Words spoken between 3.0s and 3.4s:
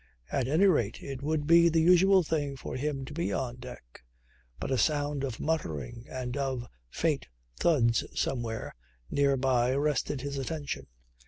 to be